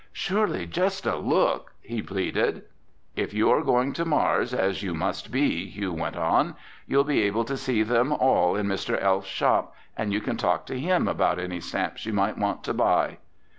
[0.11, 2.63] "Surely just a look—" he pleaded.
[3.15, 6.55] "If you are going to Mars, as you must be," Hugh went on,
[6.87, 8.99] "you'll be able to see them all in Mr.
[8.99, 12.73] Elfs's shop, and you can talk to him about any stamps you might want to
[12.73, 13.19] buy."